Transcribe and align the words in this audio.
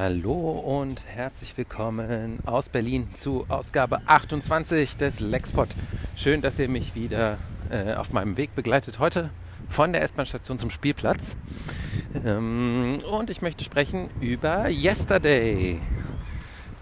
Hallo 0.00 0.52
und 0.52 1.02
herzlich 1.06 1.56
willkommen 1.56 2.38
aus 2.46 2.68
Berlin 2.68 3.08
zu 3.14 3.46
Ausgabe 3.48 4.00
28 4.06 4.96
des 4.96 5.18
Lexpod. 5.18 5.70
Schön, 6.14 6.40
dass 6.40 6.56
ihr 6.60 6.68
mich 6.68 6.94
wieder 6.94 7.36
äh, 7.68 7.94
auf 7.94 8.12
meinem 8.12 8.36
Weg 8.36 8.54
begleitet. 8.54 9.00
Heute 9.00 9.30
von 9.68 9.92
der 9.92 10.02
S-Bahn-Station 10.02 10.60
zum 10.60 10.70
Spielplatz. 10.70 11.36
Ähm, 12.24 13.00
und 13.10 13.28
ich 13.28 13.42
möchte 13.42 13.64
sprechen 13.64 14.08
über 14.20 14.68
Yesterday. 14.68 15.80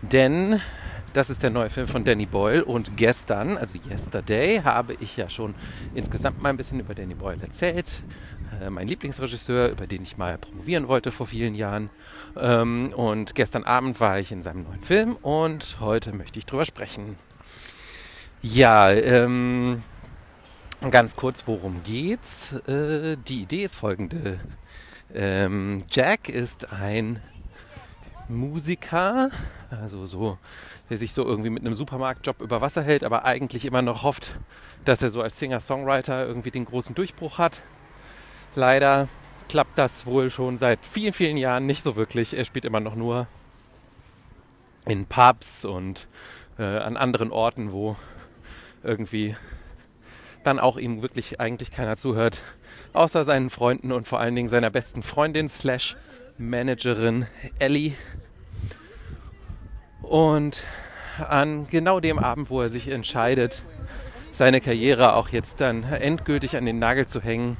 Denn 0.02 0.60
das 1.16 1.30
ist 1.30 1.42
der 1.42 1.48
neue 1.48 1.70
Film 1.70 1.86
von 1.86 2.04
Danny 2.04 2.26
Boyle 2.26 2.62
und 2.62 2.98
gestern, 2.98 3.56
also 3.56 3.78
Yesterday, 3.88 4.60
habe 4.62 4.92
ich 5.00 5.16
ja 5.16 5.30
schon 5.30 5.54
insgesamt 5.94 6.42
mal 6.42 6.50
ein 6.50 6.58
bisschen 6.58 6.78
über 6.78 6.94
Danny 6.94 7.14
Boyle 7.14 7.40
erzählt. 7.40 8.02
Äh, 8.60 8.68
mein 8.68 8.86
Lieblingsregisseur, 8.86 9.70
über 9.70 9.86
den 9.86 10.02
ich 10.02 10.18
mal 10.18 10.36
promovieren 10.36 10.88
wollte 10.88 11.10
vor 11.10 11.26
vielen 11.26 11.54
Jahren. 11.54 11.88
Ähm, 12.36 12.92
und 12.94 13.34
gestern 13.34 13.64
Abend 13.64 13.98
war 13.98 14.18
ich 14.18 14.30
in 14.30 14.42
seinem 14.42 14.64
neuen 14.64 14.84
Film 14.84 15.16
und 15.16 15.78
heute 15.80 16.14
möchte 16.14 16.38
ich 16.38 16.44
drüber 16.44 16.66
sprechen. 16.66 17.16
Ja, 18.42 18.90
ähm, 18.90 19.82
ganz 20.90 21.16
kurz, 21.16 21.44
worum 21.46 21.82
geht's? 21.82 22.52
Äh, 22.68 23.16
die 23.26 23.40
Idee 23.40 23.64
ist 23.64 23.74
folgende. 23.74 24.38
Ähm, 25.14 25.82
Jack 25.90 26.28
ist 26.28 26.70
ein 26.70 27.20
Musiker, 28.28 29.30
also 29.70 30.04
so, 30.06 30.38
der 30.90 30.98
sich 30.98 31.12
so 31.12 31.24
irgendwie 31.24 31.50
mit 31.50 31.64
einem 31.64 31.74
Supermarktjob 31.74 32.40
über 32.40 32.60
Wasser 32.60 32.82
hält, 32.82 33.04
aber 33.04 33.24
eigentlich 33.24 33.64
immer 33.64 33.82
noch 33.82 34.02
hofft, 34.02 34.36
dass 34.84 35.02
er 35.02 35.10
so 35.10 35.22
als 35.22 35.38
Singer-Songwriter 35.38 36.26
irgendwie 36.26 36.50
den 36.50 36.64
großen 36.64 36.94
Durchbruch 36.94 37.38
hat. 37.38 37.62
Leider 38.54 39.08
klappt 39.48 39.78
das 39.78 40.06
wohl 40.06 40.30
schon 40.30 40.56
seit 40.56 40.80
vielen, 40.84 41.12
vielen 41.12 41.36
Jahren 41.36 41.66
nicht 41.66 41.84
so 41.84 41.96
wirklich. 41.96 42.36
Er 42.36 42.44
spielt 42.44 42.64
immer 42.64 42.80
noch 42.80 42.94
nur 42.94 43.28
in 44.86 45.06
Pubs 45.06 45.64
und 45.64 46.08
äh, 46.58 46.62
an 46.62 46.96
anderen 46.96 47.30
Orten, 47.30 47.72
wo 47.72 47.96
irgendwie 48.82 49.36
dann 50.44 50.58
auch 50.60 50.76
ihm 50.78 51.02
wirklich 51.02 51.40
eigentlich 51.40 51.70
keiner 51.70 51.96
zuhört, 51.96 52.42
außer 52.92 53.24
seinen 53.24 53.50
Freunden 53.50 53.92
und 53.92 54.06
vor 54.06 54.20
allen 54.20 54.34
Dingen 54.34 54.48
seiner 54.48 54.70
besten 54.70 55.02
Freundin 55.02 55.48
slash 55.48 55.96
Managerin 56.38 57.26
Ellie. 57.58 57.94
Und 60.02 60.64
an 61.18 61.66
genau 61.68 62.00
dem 62.00 62.18
Abend, 62.18 62.50
wo 62.50 62.60
er 62.60 62.68
sich 62.68 62.88
entscheidet, 62.88 63.62
seine 64.32 64.60
Karriere 64.60 65.14
auch 65.14 65.30
jetzt 65.30 65.60
dann 65.60 65.82
endgültig 65.84 66.56
an 66.56 66.66
den 66.66 66.78
Nagel 66.78 67.06
zu 67.06 67.22
hängen, 67.22 67.56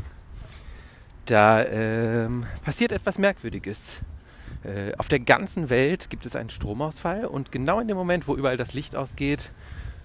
da 1.25 1.65
ähm, 1.65 2.47
passiert 2.63 2.93
etwas 2.93 3.19
Merkwürdiges. 3.19 4.01
Äh, 4.63 4.95
auf 4.97 5.09
der 5.09 5.21
ganzen 5.21 5.71
Welt 5.71 6.11
gibt 6.11 6.27
es 6.27 6.37
einen 6.37 6.51
Stromausfall 6.51 7.25
und 7.25 7.51
genau 7.51 7.81
in 7.81 7.89
dem 7.89 7.97
Moment, 7.97 8.29
wo 8.29 8.37
überall 8.37 8.57
das 8.57 8.75
Licht 8.75 8.95
ausgeht, 8.95 9.51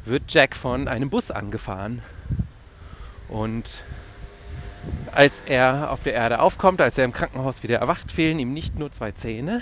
wird 0.06 0.24
Jack 0.30 0.56
von 0.56 0.88
einem 0.88 1.10
Bus 1.10 1.30
angefahren. 1.30 2.02
Und 3.28 3.84
als 5.14 5.42
er 5.46 5.92
auf 5.92 6.04
der 6.04 6.14
Erde 6.14 6.40
aufkommt, 6.40 6.82
als 6.82 6.98
er 6.98 7.06
im 7.06 7.14
Krankenhaus 7.14 7.64
wieder 7.64 7.80
erwacht, 7.80 8.12
fehlen 8.12 8.40
ihm 8.40 8.54
nicht 8.54 8.80
nur 8.80 8.92
zwei 8.92 9.12
Zähne, 9.12 9.62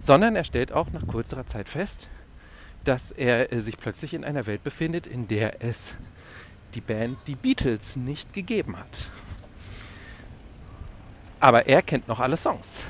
sondern 0.00 0.36
er 0.36 0.44
stellt 0.44 0.72
auch 0.72 0.90
nach 0.90 1.06
kurzer 1.06 1.44
Zeit 1.46 1.68
fest, 1.68 2.08
dass 2.84 3.10
er 3.10 3.52
äh, 3.52 3.60
sich 3.60 3.76
plötzlich 3.78 4.14
in 4.14 4.24
einer 4.24 4.46
Welt 4.46 4.64
befindet, 4.64 5.06
in 5.06 5.28
der 5.28 5.62
es 5.62 5.94
die 6.74 6.80
Band 6.80 7.18
Die 7.26 7.34
Beatles 7.34 7.96
nicht 7.96 8.32
gegeben 8.32 8.78
hat. 8.78 9.10
Aber 11.40 11.66
er 11.66 11.82
kennt 11.82 12.08
noch 12.08 12.20
alle 12.20 12.36
Songs. 12.36 12.84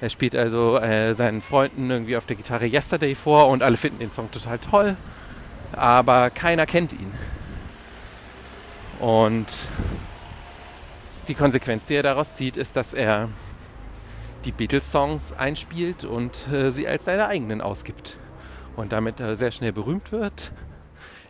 Er 0.00 0.08
spielt 0.08 0.34
also 0.34 0.78
äh, 0.78 1.14
seinen 1.14 1.42
Freunden 1.42 1.90
irgendwie 1.90 2.16
auf 2.16 2.26
der 2.26 2.36
Gitarre 2.36 2.66
Yesterday 2.66 3.14
vor 3.14 3.48
und 3.48 3.62
alle 3.62 3.76
finden 3.76 4.00
den 4.00 4.10
Song 4.10 4.30
total 4.30 4.58
toll, 4.58 4.96
aber 5.72 6.30
keiner 6.30 6.66
kennt 6.66 6.92
ihn. 6.92 7.12
Und 8.98 9.68
die 11.28 11.34
Konsequenz, 11.34 11.84
die 11.84 11.94
er 11.94 12.02
daraus 12.02 12.34
zieht, 12.34 12.56
ist, 12.56 12.76
dass 12.76 12.94
er 12.94 13.28
die 14.44 14.52
Beatles-Songs 14.52 15.32
einspielt 15.32 16.04
und 16.04 16.48
äh, 16.52 16.70
sie 16.70 16.88
als 16.88 17.04
seine 17.04 17.26
eigenen 17.26 17.60
ausgibt. 17.60 18.18
Und 18.76 18.92
damit 18.92 19.20
äh, 19.20 19.36
sehr 19.36 19.52
schnell 19.52 19.72
berühmt 19.72 20.12
wird. 20.12 20.52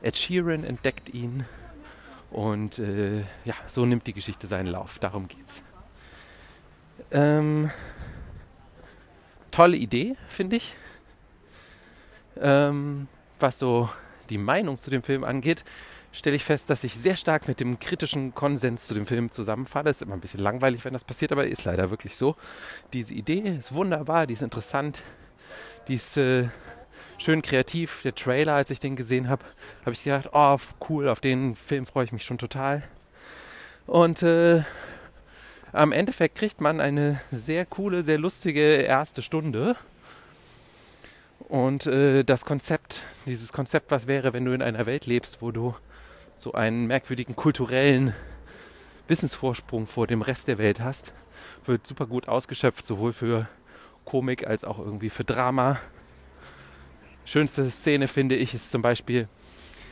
Ed 0.01 0.17
Sheeran 0.17 0.65
entdeckt 0.65 1.13
ihn 1.13 1.45
und 2.31 2.79
äh, 2.79 3.21
ja, 3.45 3.55
so 3.69 3.85
nimmt 3.85 4.07
die 4.07 4.13
Geschichte 4.13 4.47
seinen 4.47 4.69
Lauf. 4.69 4.99
Darum 4.99 5.29
geht's. 5.29 5.63
Ähm, 7.11 7.71
tolle 9.51 9.77
Idee, 9.77 10.17
finde 10.29 10.57
ich. 10.57 10.77
Ähm, 12.41 13.09
was 13.39 13.59
so 13.59 13.91
die 14.31 14.39
Meinung 14.39 14.79
zu 14.79 14.91
dem 14.91 15.03
Film 15.03 15.25
angeht, 15.25 15.65
stelle 16.13 16.37
ich 16.37 16.45
fest, 16.45 16.69
dass 16.71 16.85
ich 16.85 16.95
sehr 16.95 17.17
stark 17.17 17.49
mit 17.49 17.59
dem 17.59 17.79
kritischen 17.79 18.35
Konsens 18.35 18.87
zu 18.87 18.95
dem 18.95 19.07
Film 19.07 19.31
zusammenfalle. 19.31 19.91
Ist 19.91 20.03
immer 20.03 20.15
ein 20.15 20.21
bisschen 20.21 20.41
langweilig, 20.41 20.85
wenn 20.85 20.93
das 20.93 21.05
passiert, 21.05 21.33
aber 21.33 21.47
ist 21.47 21.65
leider 21.65 21.91
wirklich 21.91 22.17
so. 22.17 22.37
Diese 22.93 23.15
Idee 23.15 23.41
ist 23.59 23.73
wunderbar, 23.73 24.27
die 24.27 24.35
ist 24.35 24.43
interessant, 24.43 25.03
die 25.89 25.95
ist 25.95 26.17
äh, 26.19 26.49
schön 27.19 27.41
kreativ. 27.41 28.03
Der 28.03 28.15
Trailer, 28.15 28.55
als 28.55 28.71
ich 28.71 28.79
den 28.79 28.95
gesehen 28.95 29.29
habe, 29.29 29.45
habe 29.81 29.93
ich 29.93 30.05
gedacht, 30.05 30.29
oh 30.33 30.59
cool, 30.89 31.09
auf 31.09 31.21
den 31.21 31.57
Film 31.57 31.87
freue 31.87 32.05
ich 32.05 32.13
mich 32.13 32.25
schon 32.25 32.39
total. 32.39 32.83
Und 33.87 34.23
äh, 34.23 34.63
am 35.73 35.93
Endeffekt 35.93 36.37
kriegt 36.37 36.61
man 36.61 36.81
eine 36.81 37.21
sehr 37.31 37.65
coole, 37.65 38.03
sehr 38.05 38.19
lustige 38.19 38.61
erste 38.61 39.23
Stunde. 39.23 39.77
Und 41.49 41.87
äh, 41.87 42.23
das 42.23 42.45
Konzept, 42.45 43.03
dieses 43.27 43.53
Konzept, 43.53 43.91
was 43.91 44.07
wäre, 44.07 44.33
wenn 44.33 44.45
du 44.45 44.53
in 44.53 44.63
einer 44.63 44.87
Welt 44.87 45.07
lebst, 45.07 45.41
wo 45.41 45.51
du 45.51 45.75
so 46.43 46.53
einen 46.55 46.89
merkwürdigen 46.89 47.37
kulturellen 47.37 48.15
Wissensvorsprung 49.07 49.87
vor 49.87 50.09
dem 50.09 50.23
Rest 50.23 50.49
der 50.49 50.59
Welt 50.59 50.81
hast, 50.81 51.13
wird 51.67 51.87
super 51.87 52.07
gut 52.07 52.27
ausgeschöpft, 52.27 52.85
sowohl 52.85 53.13
für 53.13 53.49
Komik 54.05 54.45
als 54.45 54.65
auch 54.65 54.81
irgendwie 54.81 55.09
für 55.09 55.23
Drama. 55.23 55.79
Schönste 57.25 57.71
Szene 57.71 58.09
finde 58.09 58.35
ich 58.35 58.55
ist 58.55 58.73
zum 58.73 58.83
Beispiel, 58.83 59.29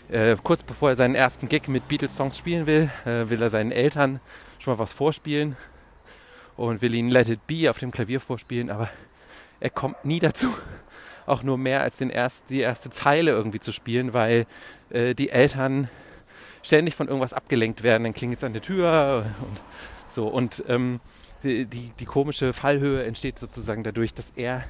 äh, 0.08 0.36
kurz 0.42 0.64
bevor 0.64 0.88
er 0.88 0.96
seinen 0.96 1.14
ersten 1.14 1.48
Gig 1.48 1.68
mit 1.68 1.86
Beatles-Songs 1.86 2.36
spielen 2.36 2.66
will, 2.66 2.90
äh, 3.04 3.30
will 3.30 3.40
er 3.40 3.48
seinen 3.48 3.70
Eltern 3.70 4.18
schon 4.58 4.74
mal 4.74 4.80
was 4.80 4.92
vorspielen 4.92 5.56
und 6.56 6.82
will 6.82 6.94
ihnen 6.94 7.10
Let 7.10 7.28
It 7.28 7.46
Be 7.46 7.70
auf 7.70 7.78
dem 7.78 7.92
Klavier 7.92 8.18
vorspielen, 8.18 8.70
aber 8.70 8.90
er 9.60 9.70
kommt 9.70 10.04
nie 10.04 10.18
dazu, 10.18 10.52
auch 11.26 11.44
nur 11.44 11.58
mehr 11.58 11.82
als 11.82 11.98
den 11.98 12.10
erst, 12.10 12.50
die 12.50 12.58
erste 12.58 12.90
Zeile 12.90 13.30
irgendwie 13.30 13.60
zu 13.60 13.70
spielen, 13.70 14.14
weil 14.14 14.46
äh, 14.90 15.14
die 15.14 15.30
Eltern 15.30 15.88
ständig 16.62 16.94
von 16.94 17.08
irgendwas 17.08 17.32
abgelenkt 17.32 17.82
werden. 17.82 18.04
Dann 18.04 18.14
klingelt 18.14 18.38
es 18.38 18.44
an 18.44 18.52
der 18.52 18.62
Tür 18.62 19.26
und 19.40 19.60
so. 20.08 20.28
Und 20.28 20.64
ähm, 20.68 21.00
die, 21.42 21.64
die 21.66 22.04
komische 22.04 22.52
Fallhöhe 22.52 23.04
entsteht 23.04 23.38
sozusagen 23.38 23.82
dadurch, 23.82 24.14
dass 24.14 24.32
er 24.36 24.64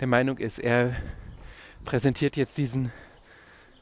der 0.00 0.08
Meinung 0.08 0.38
ist, 0.38 0.58
er 0.58 0.96
präsentiert 1.84 2.36
jetzt 2.36 2.58
diesen 2.58 2.90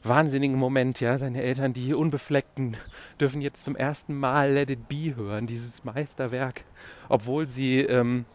wahnsinnigen 0.03 0.57
Moment, 0.57 0.99
ja. 0.99 1.17
Seine 1.17 1.41
Eltern, 1.41 1.73
die 1.73 1.93
Unbefleckten, 1.93 2.77
dürfen 3.19 3.41
jetzt 3.41 3.63
zum 3.63 3.75
ersten 3.75 4.15
Mal 4.15 4.51
Let 4.51 4.69
It 4.69 4.87
Be 4.87 5.15
hören, 5.15 5.47
dieses 5.47 5.83
Meisterwerk, 5.83 6.63
obwohl 7.09 7.47
sie 7.47 7.81
ähm, 7.81 8.25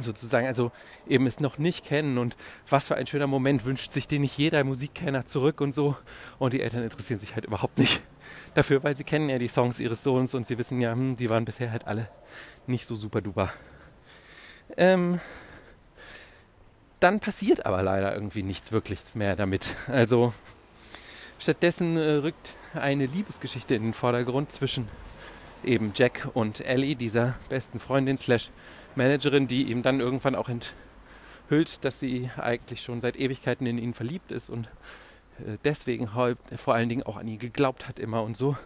sozusagen 0.00 0.46
also 0.46 0.72
eben 1.06 1.26
es 1.26 1.40
noch 1.40 1.58
nicht 1.58 1.84
kennen 1.84 2.18
und 2.18 2.36
was 2.68 2.86
für 2.86 2.96
ein 2.96 3.06
schöner 3.06 3.26
Moment 3.26 3.64
wünscht 3.64 3.92
sich 3.92 4.08
den 4.08 4.22
nicht 4.22 4.38
jeder 4.38 4.64
Musikkenner 4.64 5.26
zurück 5.26 5.60
und 5.60 5.74
so 5.74 5.96
und 6.38 6.52
die 6.52 6.60
Eltern 6.60 6.82
interessieren 6.82 7.18
sich 7.20 7.34
halt 7.34 7.44
überhaupt 7.44 7.78
nicht 7.78 8.02
dafür, 8.54 8.82
weil 8.82 8.96
sie 8.96 9.04
kennen 9.04 9.28
ja 9.28 9.38
die 9.38 9.48
Songs 9.48 9.80
ihres 9.80 10.02
Sohns 10.02 10.34
und 10.34 10.46
sie 10.46 10.58
wissen 10.58 10.80
ja, 10.80 10.92
hm, 10.92 11.16
die 11.16 11.28
waren 11.30 11.44
bisher 11.44 11.70
halt 11.70 11.86
alle 11.86 12.08
nicht 12.66 12.86
so 12.86 12.94
super 12.94 13.20
duper. 13.20 13.52
Ähm, 14.76 15.20
dann 17.00 17.20
passiert 17.20 17.66
aber 17.66 17.82
leider 17.82 18.14
irgendwie 18.14 18.42
nichts 18.42 18.72
wirklich 18.72 19.00
mehr 19.14 19.36
damit. 19.36 19.76
Also 19.88 20.32
stattdessen 21.38 21.96
äh, 21.96 22.12
rückt 22.14 22.54
eine 22.74 23.06
Liebesgeschichte 23.06 23.74
in 23.74 23.82
den 23.82 23.94
Vordergrund 23.94 24.52
zwischen 24.52 24.88
eben 25.64 25.92
Jack 25.94 26.28
und 26.34 26.60
Ellie, 26.60 26.96
dieser 26.96 27.34
besten 27.48 27.80
Freundin 27.80 28.16
slash 28.16 28.50
Managerin, 28.96 29.46
die 29.46 29.64
ihm 29.64 29.82
dann 29.82 30.00
irgendwann 30.00 30.34
auch 30.34 30.48
enthüllt, 30.48 31.84
dass 31.84 32.00
sie 32.00 32.30
eigentlich 32.36 32.82
schon 32.82 33.00
seit 33.00 33.16
Ewigkeiten 33.16 33.66
in 33.66 33.78
ihn 33.78 33.94
verliebt 33.94 34.32
ist 34.32 34.50
und 34.50 34.66
äh, 35.38 35.58
deswegen 35.64 36.08
vor 36.08 36.74
allen 36.74 36.88
Dingen 36.88 37.02
auch 37.02 37.16
an 37.16 37.28
ihn 37.28 37.38
geglaubt 37.38 37.88
hat 37.88 37.98
immer 37.98 38.22
und 38.22 38.36
so. 38.36 38.56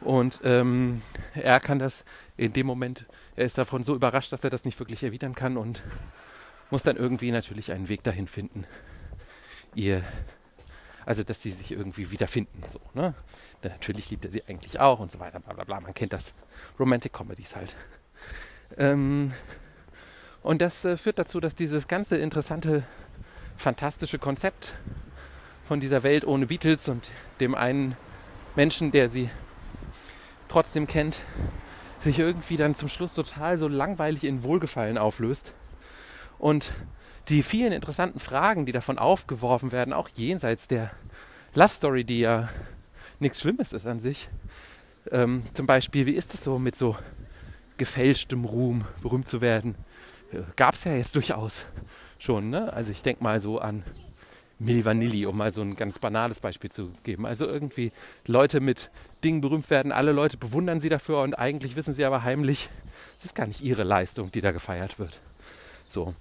Und 0.00 0.40
ähm, 0.44 1.02
er 1.34 1.60
kann 1.60 1.78
das 1.78 2.04
in 2.36 2.52
dem 2.52 2.66
Moment, 2.66 3.06
er 3.36 3.44
ist 3.44 3.58
davon 3.58 3.84
so 3.84 3.94
überrascht, 3.94 4.32
dass 4.32 4.42
er 4.42 4.50
das 4.50 4.64
nicht 4.64 4.78
wirklich 4.78 5.02
erwidern 5.02 5.34
kann 5.34 5.56
und 5.56 5.82
muss 6.70 6.82
dann 6.82 6.96
irgendwie 6.96 7.30
natürlich 7.32 7.72
einen 7.72 7.88
Weg 7.88 8.02
dahin 8.02 8.26
finden, 8.26 8.64
ihr, 9.74 10.02
also 11.04 11.22
dass 11.22 11.42
sie 11.42 11.50
sich 11.50 11.72
irgendwie 11.72 12.10
wiederfinden. 12.10 12.62
So, 12.66 12.80
ne? 12.94 13.14
Denn 13.62 13.72
natürlich 13.72 14.10
liebt 14.10 14.24
er 14.24 14.30
sie 14.30 14.42
eigentlich 14.44 14.80
auch 14.80 15.00
und 15.00 15.10
so 15.10 15.18
weiter, 15.18 15.40
bla 15.40 15.52
bla 15.52 15.64
bla. 15.64 15.80
Man 15.80 15.92
kennt 15.92 16.14
das. 16.14 16.32
Romantic 16.78 17.12
Comedies 17.12 17.54
halt. 17.54 17.76
Ähm, 18.78 19.32
Und 20.42 20.62
das 20.62 20.84
äh, 20.84 20.96
führt 20.96 21.18
dazu, 21.18 21.38
dass 21.38 21.54
dieses 21.54 21.86
ganze 21.86 22.16
interessante, 22.16 22.82
fantastische 23.56 24.18
Konzept 24.18 24.74
von 25.68 25.80
dieser 25.80 26.02
Welt 26.02 26.24
ohne 26.24 26.46
Beatles 26.46 26.88
und 26.88 27.10
dem 27.40 27.54
einen 27.54 27.94
Menschen, 28.56 28.90
der 28.90 29.08
sie 29.08 29.28
trotzdem 30.48 30.86
kennt, 30.86 31.20
sich 32.00 32.18
irgendwie 32.18 32.56
dann 32.56 32.74
zum 32.74 32.88
Schluss 32.88 33.14
total 33.14 33.58
so 33.58 33.68
langweilig 33.68 34.24
in 34.24 34.42
Wohlgefallen 34.42 34.96
auflöst. 34.96 35.52
Und 36.38 36.72
die 37.28 37.42
vielen 37.42 37.72
interessanten 37.72 38.18
Fragen, 38.18 38.64
die 38.64 38.72
davon 38.72 38.98
aufgeworfen 38.98 39.72
werden, 39.72 39.92
auch 39.92 40.08
jenseits 40.14 40.68
der 40.68 40.90
Love 41.54 41.68
Story, 41.68 42.04
die 42.04 42.20
ja 42.20 42.48
nichts 43.18 43.40
Schlimmes 43.40 43.74
ist 43.74 43.86
an 43.86 44.00
sich. 44.00 44.30
Ähm, 45.12 45.42
zum 45.52 45.66
Beispiel, 45.66 46.06
wie 46.06 46.14
ist 46.14 46.32
es 46.32 46.42
so 46.42 46.58
mit 46.58 46.76
so 46.76 46.96
gefälschtem 47.80 48.44
Ruhm 48.44 48.84
berühmt 49.02 49.26
zu 49.26 49.40
werden? 49.40 49.74
Gab 50.54 50.74
es 50.74 50.84
ja 50.84 50.92
jetzt 50.92 51.16
durchaus 51.16 51.66
schon. 52.18 52.50
Ne? 52.50 52.72
Also 52.72 52.92
ich 52.92 53.02
denke 53.02 53.24
mal 53.24 53.40
so 53.40 53.58
an 53.58 53.82
Milli 54.58 54.84
Vanilli, 54.84 55.24
um 55.24 55.38
mal 55.38 55.52
so 55.52 55.62
ein 55.62 55.74
ganz 55.74 55.98
banales 55.98 56.38
Beispiel 56.38 56.70
zu 56.70 56.92
geben. 57.02 57.24
Also 57.24 57.46
irgendwie 57.46 57.90
Leute 58.26 58.60
mit 58.60 58.90
Dingen 59.24 59.40
berühmt 59.40 59.70
werden, 59.70 59.90
alle 59.90 60.12
Leute 60.12 60.36
bewundern 60.36 60.80
sie 60.80 60.90
dafür 60.90 61.22
und 61.22 61.34
eigentlich 61.34 61.74
wissen 61.74 61.94
sie 61.94 62.04
aber 62.04 62.22
heimlich, 62.22 62.68
es 63.18 63.24
ist 63.24 63.34
gar 63.34 63.46
nicht 63.46 63.62
ihre 63.62 63.82
Leistung, 63.82 64.30
die 64.30 64.42
da 64.42 64.52
gefeiert 64.52 64.98
wird. 64.98 65.18
So. 65.88 66.14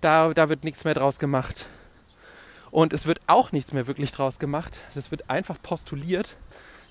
Da, 0.00 0.32
da 0.32 0.48
wird 0.48 0.64
nichts 0.64 0.84
mehr 0.84 0.94
draus 0.94 1.18
gemacht. 1.18 1.66
Und 2.70 2.92
es 2.94 3.06
wird 3.06 3.20
auch 3.26 3.52
nichts 3.52 3.72
mehr 3.72 3.86
wirklich 3.86 4.10
draus 4.10 4.38
gemacht. 4.38 4.80
Das 4.94 5.10
wird 5.10 5.30
einfach 5.30 5.60
postuliert, 5.62 6.36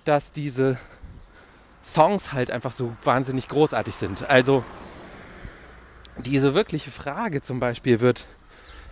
dass 0.05 0.31
diese 0.31 0.77
Songs 1.83 2.33
halt 2.33 2.49
einfach 2.49 2.71
so 2.71 2.95
wahnsinnig 3.03 3.47
großartig 3.47 3.95
sind. 3.95 4.29
Also 4.29 4.63
diese 6.17 6.53
wirkliche 6.53 6.91
Frage 6.91 7.41
zum 7.41 7.59
Beispiel 7.59 7.99
wird, 7.99 8.27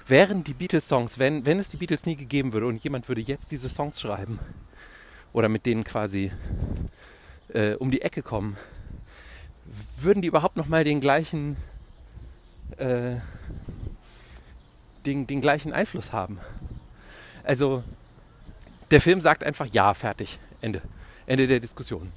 wären 0.08 0.44
die 0.44 0.54
Beatles-Songs, 0.54 1.20
wenn, 1.20 1.46
wenn 1.46 1.60
es 1.60 1.70
die 1.70 1.78
Beatles 1.78 2.06
nie 2.06 2.16
gegeben 2.16 2.54
würde 2.54 2.68
und 2.68 2.84
jemand 2.84 3.08
würde 3.08 3.22
jetzt 3.22 3.52
diese 3.52 3.70
Songs 3.70 4.02
schreiben 4.02 4.40
oder 5.32 5.48
mit 5.48 5.66
denen 5.66 5.84
quasi 5.84 6.32
äh, 7.50 7.76
um 7.76 7.92
die 7.92 8.02
Ecke 8.02 8.22
kommen, 8.22 8.58
würden 9.98 10.22
die 10.22 10.28
überhaupt 10.28 10.58
noch 10.58 10.68
mal 10.68 10.84
den 10.84 11.00
gleichen 11.00 11.56
äh, 12.78 13.16
den, 15.06 15.28
den 15.28 15.42
gleichen 15.42 15.74
Einfluss 15.74 16.12
haben? 16.12 16.40
Also 17.44 17.84
der 18.92 19.02
Film 19.02 19.22
sagt 19.22 19.44
einfach 19.44 19.66
ja, 19.68 19.94
fertig, 19.94 20.40
Ende, 20.62 20.82
Ende 21.26 21.48
der 21.48 21.60
Diskussion. 21.60 22.12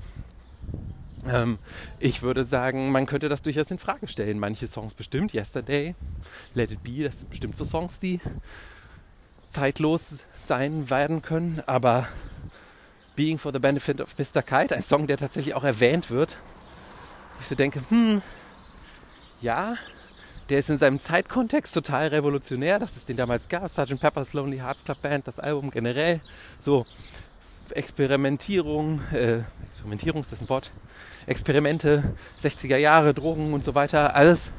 Ähm, 1.28 1.58
ich 1.98 2.22
würde 2.22 2.44
sagen, 2.44 2.92
man 2.92 3.06
könnte 3.06 3.28
das 3.28 3.42
durchaus 3.42 3.70
in 3.70 3.78
Frage 3.78 4.08
stellen. 4.08 4.38
Manche 4.38 4.68
Songs 4.68 4.94
bestimmt, 4.94 5.32
Yesterday, 5.34 5.94
Let 6.54 6.70
It 6.70 6.82
Be, 6.82 7.04
das 7.04 7.18
sind 7.18 7.30
bestimmt 7.30 7.56
so 7.56 7.64
Songs, 7.64 8.00
die 8.00 8.20
zeitlos 9.48 10.24
sein 10.40 10.90
werden 10.90 11.22
können. 11.22 11.62
Aber 11.66 12.08
Being 13.16 13.38
for 13.38 13.52
the 13.52 13.58
Benefit 13.58 14.00
of 14.00 14.14
Mr. 14.18 14.42
Kite, 14.42 14.74
ein 14.74 14.82
Song, 14.82 15.06
der 15.06 15.16
tatsächlich 15.16 15.54
auch 15.54 15.64
erwähnt 15.64 16.10
wird, 16.10 16.36
ich 17.40 17.46
so 17.46 17.54
denke, 17.54 17.80
hm, 17.88 18.22
ja, 19.40 19.76
der 20.48 20.58
ist 20.58 20.70
in 20.70 20.78
seinem 20.78 20.98
Zeitkontext 20.98 21.74
total 21.74 22.08
revolutionär, 22.08 22.78
dass 22.78 22.96
es 22.96 23.04
den 23.04 23.16
damals 23.16 23.48
gab. 23.48 23.70
Sgt. 23.70 24.00
Pepper's 24.00 24.34
Lonely 24.34 24.58
Hearts 24.58 24.84
Club 24.84 25.00
Band, 25.00 25.26
das 25.26 25.38
Album 25.38 25.70
generell. 25.70 26.20
So 26.60 26.86
Experimentierung, 27.70 29.00
äh, 29.12 29.40
Experimentierung 29.70 30.20
ist 30.20 30.32
das 30.32 30.42
ein 30.42 30.48
Wort? 30.48 30.70
Experimente, 31.26 32.14
60er 32.42 32.76
Jahre, 32.76 33.14
Drogen 33.14 33.52
und 33.52 33.64
so 33.64 33.74
weiter, 33.74 34.14
alles 34.14 34.50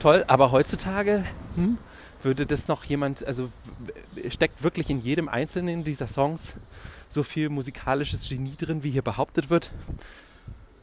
toll. 0.00 0.24
Aber 0.28 0.52
heutzutage 0.52 1.24
hm, 1.54 1.78
würde 2.22 2.46
das 2.46 2.68
noch 2.68 2.84
jemand, 2.84 3.26
also 3.26 3.50
steckt 4.28 4.62
wirklich 4.62 4.90
in 4.90 5.02
jedem 5.02 5.28
einzelnen 5.28 5.84
dieser 5.84 6.06
Songs 6.06 6.54
so 7.08 7.22
viel 7.22 7.48
musikalisches 7.48 8.28
Genie 8.28 8.56
drin, 8.56 8.82
wie 8.82 8.90
hier 8.90 9.02
behauptet 9.02 9.50
wird, 9.50 9.70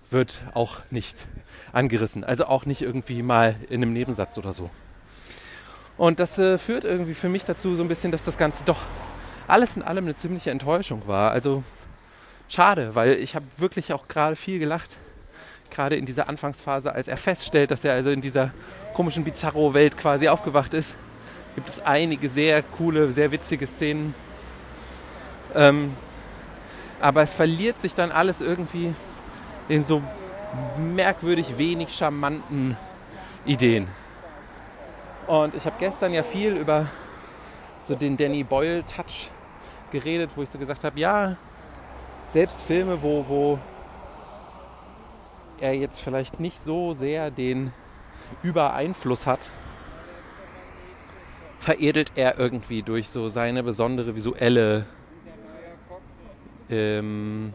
wird 0.09 0.41
auch 0.53 0.81
nicht 0.89 1.27
angerissen. 1.71 2.23
Also 2.23 2.45
auch 2.45 2.65
nicht 2.65 2.81
irgendwie 2.81 3.21
mal 3.21 3.55
in 3.69 3.81
einem 3.81 3.93
Nebensatz 3.93 4.37
oder 4.37 4.53
so. 4.53 4.69
Und 5.97 6.19
das 6.19 6.39
äh, 6.39 6.57
führt 6.57 6.85
irgendwie 6.85 7.13
für 7.13 7.29
mich 7.29 7.45
dazu 7.45 7.75
so 7.75 7.83
ein 7.83 7.87
bisschen, 7.87 8.11
dass 8.11 8.23
das 8.23 8.37
Ganze 8.37 8.63
doch 8.63 8.81
alles 9.47 9.75
in 9.75 9.83
allem 9.83 10.05
eine 10.05 10.15
ziemliche 10.15 10.51
Enttäuschung 10.51 11.07
war. 11.07 11.31
Also 11.31 11.63
schade, 12.49 12.95
weil 12.95 13.13
ich 13.13 13.35
habe 13.35 13.45
wirklich 13.57 13.93
auch 13.93 14.07
gerade 14.07 14.35
viel 14.35 14.59
gelacht. 14.59 14.97
Gerade 15.73 15.95
in 15.95 16.05
dieser 16.05 16.29
Anfangsphase, 16.29 16.93
als 16.93 17.07
er 17.07 17.17
feststellt, 17.17 17.71
dass 17.71 17.83
er 17.83 17.93
also 17.93 18.11
in 18.11 18.21
dieser 18.21 18.51
komischen 18.93 19.23
Bizarro-Welt 19.23 19.97
quasi 19.97 20.27
aufgewacht 20.27 20.75
ist, 20.75 20.95
gibt 21.55 21.67
es 21.67 21.79
einige 21.79 22.29
sehr 22.29 22.61
coole, 22.61 23.11
sehr 23.11 23.31
witzige 23.31 23.65
Szenen. 23.65 24.13
Ähm, 25.55 25.95
aber 27.01 27.23
es 27.23 27.33
verliert 27.33 27.81
sich 27.81 27.95
dann 27.95 28.11
alles 28.11 28.39
irgendwie 28.39 28.93
in 29.67 29.83
so 29.83 30.03
merkwürdig 30.77 31.57
wenig 31.57 31.93
charmanten 31.93 32.77
Ideen. 33.45 33.87
Und 35.25 35.55
ich 35.55 35.65
habe 35.65 35.75
gestern 35.79 36.13
ja 36.13 36.21
viel 36.21 36.55
über 36.55 36.85
so 37.81 37.95
den 37.95 38.15
Danny 38.15 38.43
Boyle-Touch 38.43 39.31
geredet, 39.91 40.29
wo 40.35 40.43
ich 40.43 40.49
so 40.49 40.59
gesagt 40.59 40.83
habe, 40.83 40.99
ja, 40.99 41.35
selbst 42.29 42.61
Filme, 42.61 43.01
wo, 43.01 43.25
wo 43.27 43.59
er 45.63 45.73
jetzt 45.73 46.01
vielleicht 46.01 46.39
nicht 46.41 46.59
so 46.59 46.93
sehr 46.93 47.31
den 47.31 47.71
Übereinfluss 48.43 49.25
hat, 49.25 49.49
veredelt 51.59 52.11
er 52.15 52.37
irgendwie 52.37 52.83
durch 52.83 53.09
so 53.09 53.29
seine 53.29 53.63
besondere 53.63 54.13
visuelle 54.13 54.85
ähm, 56.69 57.53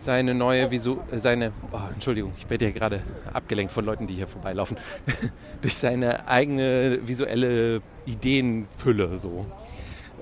seine 0.00 0.34
neue 0.34 0.70
Visu 0.70 0.98
seine 1.12 1.52
oh, 1.70 1.78
Entschuldigung, 1.92 2.32
ich 2.38 2.48
werde 2.48 2.64
hier 2.64 2.74
gerade 2.74 3.02
abgelenkt 3.32 3.72
von 3.72 3.84
Leuten, 3.84 4.06
die 4.06 4.14
hier 4.14 4.26
vorbeilaufen, 4.26 4.78
durch 5.60 5.76
seine 5.76 6.26
eigene 6.26 7.06
visuelle 7.06 7.82
Ideenfülle 8.06 9.18
so. 9.18 9.46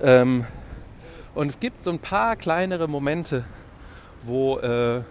Ähm, 0.01 0.45
und 1.33 1.47
es 1.47 1.59
gibt 1.59 1.81
so 1.81 1.91
ein 1.91 1.99
paar 1.99 2.35
kleinere 2.35 2.89
Momente, 2.89 3.45
wo, 4.23 4.59
äh, 4.59 5.01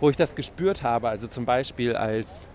wo 0.00 0.10
ich 0.10 0.16
das 0.16 0.34
gespürt 0.34 0.82
habe. 0.82 1.08
Also 1.08 1.26
zum 1.26 1.44
Beispiel 1.44 1.96
als 1.96 2.46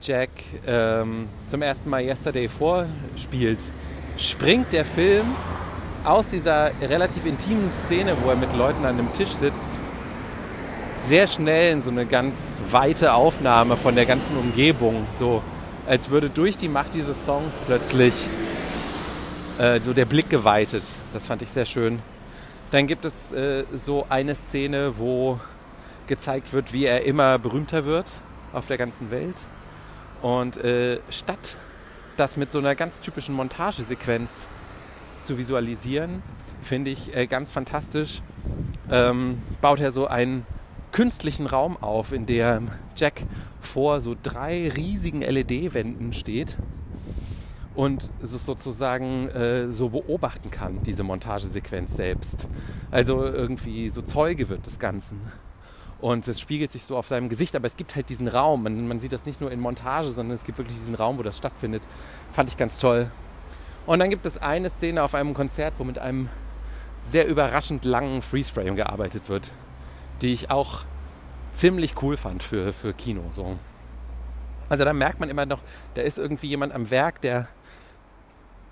Jack 0.00 0.30
ähm, 0.66 1.28
zum 1.46 1.62
ersten 1.62 1.88
Mal 1.88 2.02
Yesterday 2.02 2.48
vorspielt, 2.48 3.62
springt 4.18 4.72
der 4.72 4.84
Film 4.84 5.26
aus 6.04 6.30
dieser 6.30 6.72
relativ 6.80 7.24
intimen 7.24 7.70
Szene, 7.84 8.16
wo 8.22 8.30
er 8.30 8.36
mit 8.36 8.52
Leuten 8.56 8.84
an 8.84 8.98
einem 8.98 9.12
Tisch 9.12 9.30
sitzt, 9.30 9.78
sehr 11.04 11.26
schnell 11.26 11.72
in 11.72 11.82
so 11.82 11.90
eine 11.90 12.06
ganz 12.06 12.60
weite 12.70 13.14
Aufnahme 13.14 13.76
von 13.76 13.94
der 13.94 14.06
ganzen 14.06 14.36
Umgebung. 14.36 15.06
So 15.18 15.42
als 15.86 16.10
würde 16.10 16.30
durch 16.30 16.56
die 16.56 16.68
Macht 16.68 16.94
dieses 16.94 17.24
Songs 17.24 17.52
plötzlich 17.66 18.14
äh, 19.58 19.80
so 19.80 19.92
der 19.92 20.04
Blick 20.04 20.30
geweitet. 20.30 20.84
Das 21.12 21.26
fand 21.26 21.42
ich 21.42 21.50
sehr 21.50 21.66
schön. 21.66 22.00
Dann 22.70 22.86
gibt 22.86 23.04
es 23.04 23.32
äh, 23.32 23.64
so 23.84 24.06
eine 24.08 24.34
Szene, 24.34 24.94
wo 24.96 25.38
gezeigt 26.06 26.52
wird, 26.52 26.72
wie 26.72 26.86
er 26.86 27.04
immer 27.04 27.38
berühmter 27.38 27.84
wird 27.84 28.12
auf 28.52 28.66
der 28.66 28.78
ganzen 28.78 29.10
Welt. 29.10 29.42
Und 30.22 30.56
äh, 30.58 31.00
statt 31.10 31.56
das 32.16 32.36
mit 32.36 32.50
so 32.50 32.58
einer 32.58 32.74
ganz 32.74 33.00
typischen 33.00 33.34
Montagesequenz 33.34 34.46
zu 35.24 35.38
visualisieren, 35.38 36.22
finde 36.62 36.90
ich 36.90 37.14
äh, 37.16 37.26
ganz 37.26 37.50
fantastisch, 37.50 38.22
ähm, 38.90 39.42
baut 39.60 39.80
er 39.80 39.92
so 39.92 40.06
einen 40.06 40.46
künstlichen 40.92 41.46
Raum 41.46 41.76
auf, 41.80 42.12
in 42.12 42.26
dem 42.26 42.70
Jack 42.96 43.22
vor 43.60 44.00
so 44.00 44.14
drei 44.20 44.68
riesigen 44.68 45.22
LED-Wänden 45.22 46.12
steht 46.12 46.58
und 47.74 48.10
es 48.22 48.30
sozusagen 48.44 49.28
äh, 49.28 49.70
so 49.70 49.88
beobachten 49.88 50.50
kann, 50.50 50.82
diese 50.82 51.02
Montagesequenz 51.02 51.96
selbst. 51.96 52.46
Also 52.90 53.24
irgendwie 53.24 53.88
so 53.88 54.02
Zeuge 54.02 54.48
wird 54.48 54.66
des 54.66 54.78
Ganzen. 54.78 55.20
Und 56.02 56.28
es 56.28 56.38
spiegelt 56.40 56.70
sich 56.70 56.84
so 56.84 56.96
auf 56.96 57.06
seinem 57.06 57.30
Gesicht, 57.30 57.56
aber 57.56 57.66
es 57.66 57.76
gibt 57.76 57.96
halt 57.96 58.10
diesen 58.10 58.28
Raum. 58.28 58.64
Man, 58.64 58.86
man 58.86 58.98
sieht 58.98 59.14
das 59.14 59.24
nicht 59.24 59.40
nur 59.40 59.50
in 59.50 59.60
Montage, 59.60 60.08
sondern 60.08 60.34
es 60.34 60.44
gibt 60.44 60.58
wirklich 60.58 60.76
diesen 60.76 60.94
Raum, 60.94 61.16
wo 61.16 61.22
das 61.22 61.38
stattfindet. 61.38 61.82
Fand 62.32 62.50
ich 62.50 62.58
ganz 62.58 62.78
toll. 62.78 63.10
Und 63.86 64.00
dann 64.00 64.10
gibt 64.10 64.26
es 64.26 64.36
eine 64.36 64.68
Szene 64.68 65.02
auf 65.02 65.14
einem 65.14 65.32
Konzert, 65.32 65.74
wo 65.78 65.84
mit 65.84 65.98
einem 65.98 66.28
sehr 67.00 67.26
überraschend 67.26 67.84
langen 67.84 68.20
Freeze-Frame 68.20 68.76
gearbeitet 68.76 69.28
wird, 69.28 69.52
die 70.20 70.32
ich 70.32 70.50
auch 70.50 70.84
ziemlich 71.52 71.94
cool 72.02 72.16
fand 72.16 72.42
für, 72.42 72.72
für 72.72 72.92
Kino. 72.92 73.22
So. 73.30 73.56
Also 74.68 74.84
da 74.84 74.92
merkt 74.92 75.20
man 75.20 75.30
immer 75.30 75.46
noch, 75.46 75.60
da 75.94 76.02
ist 76.02 76.18
irgendwie 76.18 76.48
jemand 76.48 76.74
am 76.74 76.90
Werk, 76.90 77.20
der 77.22 77.48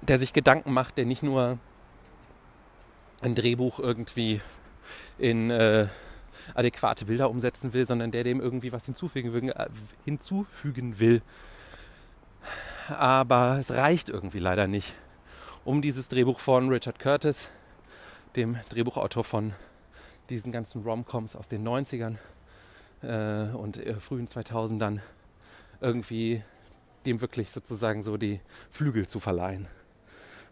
der 0.03 0.19
sich 0.19 0.33
Gedanken 0.33 0.73
macht, 0.73 0.97
der 0.97 1.05
nicht 1.05 1.23
nur 1.23 1.59
ein 3.21 3.35
Drehbuch 3.35 3.79
irgendwie 3.79 4.41
in 5.19 5.51
äh, 5.51 5.89
adäquate 6.55 7.05
Bilder 7.07 7.31
umsetzen 7.31 7.73
will, 7.73 7.87
sondern 7.87 8.11
der 8.11 8.25
dem 8.25 8.41
irgendwie 8.41 8.73
was 8.73 8.85
hinzufügen 8.85 9.33
will. 9.33 9.51
Äh, 9.51 9.69
hinzufügen 10.05 10.99
will. 10.99 11.23
Aber 12.89 13.59
es 13.59 13.71
reicht 13.71 14.09
irgendwie 14.09 14.41
leider 14.41 14.67
nicht, 14.67 14.95
um 15.65 15.83
dieses 15.83 16.09
Drehbuch 16.09 16.41
von 16.41 16.69
Richard 16.69 16.99
Curtis, 16.99 17.51
dem 18.37 18.59
Drehbuchautor 18.69 19.25
von 19.25 19.53
diesen 20.29 20.53
ganzen 20.53 20.83
Romcoms 20.83 21.37
aus 21.37 21.49
den 21.49 21.67
90ern 21.67 22.17
äh, 23.03 23.55
und 23.55 23.79
äh, 23.79 23.95
frühen 23.95 24.27
2000ern, 24.27 25.01
irgendwie 25.81 26.43
dem 27.07 27.21
wirklich 27.21 27.51
sozusagen 27.51 28.03
so 28.03 28.17
die 28.17 28.41
Flügel 28.71 29.07
zu 29.07 29.21
verleihen. 29.21 29.69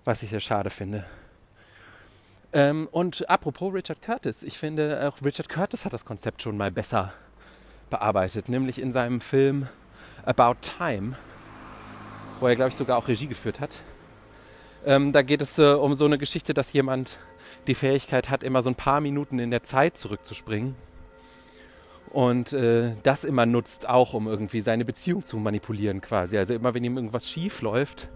Was 0.05 0.23
ich 0.23 0.31
sehr 0.31 0.41
schade 0.41 0.71
finde. 0.71 1.05
Ähm, 2.53 2.89
und 2.91 3.29
apropos 3.29 3.75
Richard 3.75 4.01
Curtis, 4.01 4.43
ich 4.43 4.57
finde, 4.57 5.07
auch 5.07 5.23
Richard 5.23 5.49
Curtis 5.49 5.85
hat 5.85 5.93
das 5.93 6.05
Konzept 6.05 6.43
schon 6.43 6.57
mal 6.57 6.71
besser 6.71 7.13
bearbeitet, 7.91 8.49
nämlich 8.49 8.81
in 8.81 8.93
seinem 8.93 9.21
Film 9.21 9.69
About 10.25 10.57
Time, 10.61 11.17
wo 12.41 12.47
er, 12.47 12.55
glaube 12.55 12.71
ich, 12.71 12.77
sogar 12.77 12.97
auch 12.97 13.09
Regie 13.09 13.27
geführt 13.27 13.61
hat. 13.61 13.83
Ähm, 14.87 15.13
da 15.13 15.23
geht 15.23 15.43
es 15.43 15.59
äh, 15.59 15.73
um 15.73 15.95
so 15.95 16.05
eine 16.05 16.19
Geschichte, 16.19 16.55
dass 16.55 16.73
jemand 16.73 17.19
die 17.67 17.75
Fähigkeit 17.75 18.31
hat, 18.31 18.45
immer 18.45 18.63
so 18.63 18.71
ein 18.71 18.75
paar 18.77 19.01
Minuten 19.01 19.39
in 19.39 19.51
der 19.51 19.63
Zeit 19.63 19.99
zurückzuspringen. 19.99 20.77
Und 22.11 22.55
äh, 22.55 22.95
das 23.03 23.25
immer 23.25 23.45
nutzt, 23.45 23.87
auch 23.87 24.15
um 24.15 24.27
irgendwie 24.27 24.63
seine 24.63 24.87
Beziehung 24.87 25.27
zu 25.27 25.37
manipulieren 25.37 26.01
quasi. 26.01 26.39
Also 26.39 26.55
immer 26.55 26.73
wenn 26.73 26.85
ihm 26.85 26.97
irgendwas 26.97 27.29
schief 27.29 27.61
läuft, 27.61 28.09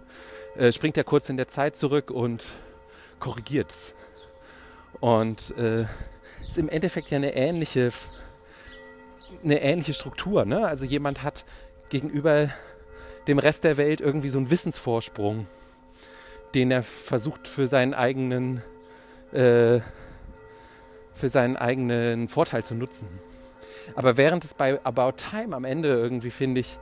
äh, 0.55 0.71
springt 0.71 0.97
er 0.97 1.03
kurz 1.03 1.29
in 1.29 1.37
der 1.37 1.47
Zeit 1.47 1.75
zurück 1.75 2.09
und 2.09 2.53
korrigiert 3.19 3.71
es. 3.71 3.93
Und 4.99 5.55
äh, 5.57 5.85
ist 6.47 6.57
im 6.57 6.69
Endeffekt 6.69 7.09
ja 7.09 7.17
eine 7.17 7.35
ähnliche, 7.35 7.91
eine 9.43 9.61
ähnliche 9.61 9.93
Struktur. 9.93 10.45
Ne? 10.45 10.67
Also 10.67 10.85
jemand 10.85 11.23
hat 11.23 11.45
gegenüber 11.89 12.49
dem 13.27 13.39
Rest 13.39 13.63
der 13.63 13.77
Welt 13.77 14.01
irgendwie 14.01 14.29
so 14.29 14.37
einen 14.37 14.49
Wissensvorsprung, 14.51 15.47
den 16.53 16.71
er 16.71 16.83
versucht 16.83 17.47
für 17.47 17.67
seinen 17.67 17.93
eigenen, 17.93 18.61
äh, 19.31 19.79
für 21.15 21.29
seinen 21.29 21.57
eigenen 21.57 22.29
Vorteil 22.29 22.63
zu 22.63 22.75
nutzen. 22.75 23.07
Aber 23.95 24.17
während 24.17 24.45
es 24.45 24.53
bei 24.53 24.83
About 24.85 25.13
Time 25.17 25.55
am 25.55 25.65
Ende 25.65 25.89
irgendwie, 25.89 26.31
finde 26.31 26.61
ich, 26.61 26.77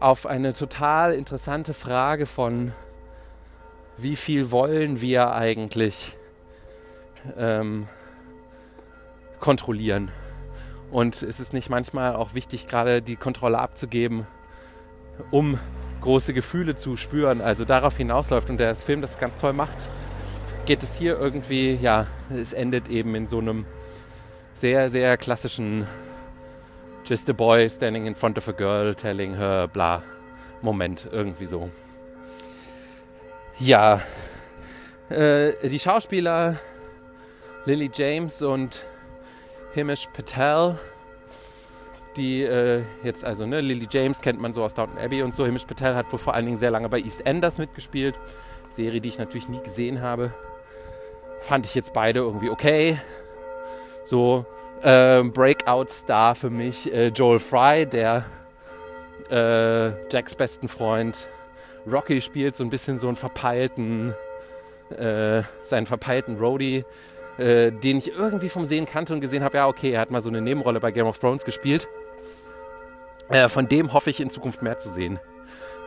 auf 0.00 0.26
eine 0.26 0.52
total 0.52 1.14
interessante 1.14 1.74
Frage 1.74 2.26
von, 2.26 2.72
wie 3.96 4.16
viel 4.16 4.50
wollen 4.50 5.00
wir 5.00 5.32
eigentlich 5.32 6.16
ähm, 7.36 7.88
kontrollieren. 9.40 10.10
Und 10.90 11.22
ist 11.22 11.40
es 11.40 11.52
nicht 11.52 11.70
manchmal 11.70 12.14
auch 12.16 12.34
wichtig, 12.34 12.68
gerade 12.68 13.02
die 13.02 13.16
Kontrolle 13.16 13.58
abzugeben, 13.58 14.26
um 15.30 15.58
große 16.02 16.34
Gefühle 16.34 16.74
zu 16.74 16.96
spüren, 16.96 17.40
also 17.40 17.64
darauf 17.64 17.96
hinausläuft 17.96 18.50
und 18.50 18.58
der 18.58 18.74
Film 18.74 19.00
das 19.00 19.18
ganz 19.18 19.38
toll 19.38 19.52
macht, 19.52 19.76
geht 20.66 20.82
es 20.82 20.94
hier 20.96 21.18
irgendwie, 21.18 21.74
ja, 21.74 22.06
es 22.30 22.52
endet 22.52 22.88
eben 22.88 23.14
in 23.14 23.26
so 23.26 23.38
einem 23.38 23.64
sehr, 24.54 24.90
sehr 24.90 25.16
klassischen 25.16 25.86
Just 27.04 27.28
a 27.28 27.32
boy 27.32 27.68
standing 27.68 28.06
in 28.06 28.14
front 28.14 28.38
of 28.38 28.48
a 28.48 28.52
girl 28.52 28.94
telling 28.94 29.34
her 29.34 29.66
bla 29.66 30.02
Moment, 30.60 31.08
irgendwie 31.10 31.46
so. 31.46 31.70
Ja, 33.58 34.00
äh, 35.08 35.68
die 35.68 35.80
Schauspieler 35.80 36.60
Lily 37.64 37.90
James 37.92 38.42
und 38.42 38.84
Himish 39.72 40.08
Patel, 40.12 40.78
die 42.16 42.42
äh, 42.42 42.82
jetzt 43.02 43.24
also, 43.24 43.46
ne, 43.46 43.60
Lily 43.60 43.86
James 43.90 44.20
kennt 44.20 44.40
man 44.40 44.52
so 44.52 44.64
aus 44.64 44.74
Downton 44.74 44.98
Abbey 44.98 45.22
und 45.22 45.32
so. 45.32 45.46
Himish 45.46 45.64
Patel 45.64 45.94
hat 45.94 46.12
wohl 46.12 46.18
vor 46.18 46.34
allen 46.34 46.44
Dingen 46.44 46.56
sehr 46.56 46.70
lange 46.70 46.88
bei 46.88 47.00
EastEnders 47.00 47.58
mitgespielt. 47.58 48.18
Serie, 48.70 49.00
die 49.00 49.08
ich 49.08 49.18
natürlich 49.18 49.48
nie 49.48 49.62
gesehen 49.62 50.00
habe. 50.00 50.32
Fand 51.40 51.66
ich 51.66 51.74
jetzt 51.74 51.92
beide 51.92 52.20
irgendwie 52.20 52.50
okay. 52.50 53.00
So, 54.04 54.44
äh, 54.82 55.22
Breakout-Star 55.22 56.34
für 56.34 56.50
mich 56.50 56.92
äh, 56.92 57.08
Joel 57.08 57.38
Fry, 57.38 57.86
der 57.86 58.24
äh, 59.30 59.90
Jacks 60.10 60.34
besten 60.34 60.68
Freund 60.68 61.28
Rocky 61.90 62.20
spielt, 62.20 62.56
so 62.56 62.64
ein 62.64 62.70
bisschen 62.70 62.98
so 62.98 63.08
einen 63.08 63.16
verpeilten, 63.16 64.14
äh, 64.90 65.42
seinen 65.64 65.86
verpeilten 65.86 66.38
Roadie, 66.38 66.84
äh, 67.42 67.72
den 67.72 67.98
ich 67.98 68.16
irgendwie 68.16 68.48
vom 68.48 68.66
Sehen 68.66 68.86
kannte 68.86 69.12
und 69.12 69.20
gesehen 69.20 69.42
habe, 69.42 69.56
ja, 69.56 69.66
okay, 69.66 69.90
er 69.90 70.00
hat 70.00 70.10
mal 70.10 70.22
so 70.22 70.28
eine 70.28 70.40
Nebenrolle 70.40 70.78
bei 70.78 70.92
Game 70.92 71.06
of 71.06 71.18
Thrones 71.18 71.44
gespielt. 71.44 71.88
Äh, 73.28 73.48
von 73.48 73.68
dem 73.68 73.92
hoffe 73.92 74.10
ich 74.10 74.20
in 74.20 74.30
Zukunft 74.30 74.62
mehr 74.62 74.78
zu 74.78 74.88
sehen. 74.88 75.18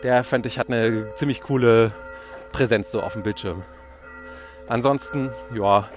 Der 0.03 0.23
fand 0.23 0.45
ich 0.45 0.59
hat 0.59 0.67
eine 0.67 1.15
ziemlich 1.15 1.41
coole 1.41 1.93
Präsenz 2.51 2.91
so 2.91 3.01
auf 3.01 3.13
dem 3.13 3.23
Bildschirm. 3.23 3.63
Ansonsten, 4.67 5.31
ja, 5.55 5.89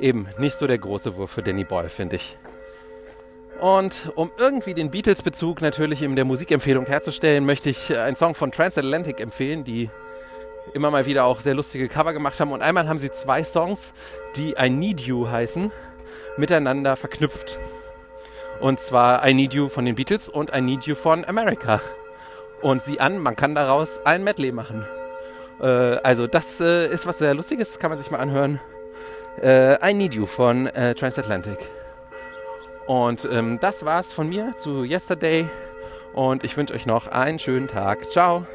eben 0.00 0.28
nicht 0.38 0.54
so 0.54 0.66
der 0.66 0.78
große 0.78 1.16
Wurf 1.16 1.32
für 1.32 1.42
Danny 1.42 1.64
Boyle, 1.64 1.88
finde 1.88 2.16
ich. 2.16 2.36
Und 3.60 4.12
um 4.14 4.30
irgendwie 4.38 4.74
den 4.74 4.90
Beatles-Bezug 4.90 5.60
natürlich 5.60 6.02
in 6.02 6.16
der 6.16 6.24
Musikempfehlung 6.24 6.86
herzustellen, 6.86 7.44
möchte 7.44 7.70
ich 7.70 7.96
einen 7.96 8.16
Song 8.16 8.34
von 8.34 8.52
Transatlantic 8.52 9.20
empfehlen, 9.20 9.64
die 9.64 9.90
immer 10.72 10.90
mal 10.90 11.06
wieder 11.06 11.24
auch 11.24 11.40
sehr 11.40 11.54
lustige 11.54 11.88
Cover 11.88 12.12
gemacht 12.12 12.40
haben. 12.40 12.52
Und 12.52 12.62
einmal 12.62 12.88
haben 12.88 12.98
sie 12.98 13.10
zwei 13.10 13.44
Songs, 13.44 13.92
die 14.36 14.54
I 14.58 14.70
Need 14.70 15.00
You 15.02 15.28
heißen, 15.28 15.70
miteinander 16.36 16.96
verknüpft. 16.96 17.58
Und 18.60 18.80
zwar 18.80 19.26
I 19.26 19.34
Need 19.34 19.54
You 19.54 19.68
von 19.68 19.84
den 19.84 19.94
Beatles 19.94 20.28
und 20.28 20.54
I 20.54 20.60
Need 20.60 20.84
You 20.84 20.94
von 20.94 21.24
America. 21.24 21.80
Und 22.62 22.82
sieh 22.82 23.00
an, 23.00 23.18
man 23.18 23.36
kann 23.36 23.54
daraus 23.54 24.00
ein 24.04 24.22
Medley 24.22 24.52
machen. 24.52 24.86
Äh, 25.60 25.66
also 25.66 26.26
das 26.26 26.60
äh, 26.60 26.86
ist 26.88 27.06
was 27.06 27.18
sehr 27.18 27.34
Lustiges, 27.34 27.78
kann 27.78 27.90
man 27.90 27.98
sich 27.98 28.10
mal 28.10 28.18
anhören. 28.18 28.60
Äh, 29.42 29.90
I 29.90 29.94
Need 29.94 30.14
You 30.14 30.26
von 30.26 30.66
äh, 30.66 30.94
Transatlantic. 30.94 31.58
Und 32.86 33.28
ähm, 33.30 33.58
das 33.60 33.84
war's 33.84 34.12
von 34.12 34.28
mir 34.28 34.54
zu 34.56 34.84
Yesterday. 34.84 35.48
Und 36.12 36.44
ich 36.44 36.56
wünsche 36.56 36.74
euch 36.74 36.86
noch 36.86 37.06
einen 37.06 37.38
schönen 37.38 37.68
Tag. 37.68 38.10
Ciao. 38.10 38.46